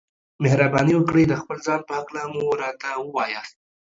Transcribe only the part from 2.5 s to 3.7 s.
راته ووياست.